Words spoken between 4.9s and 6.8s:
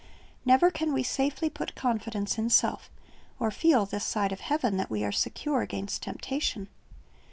are secure against temptation.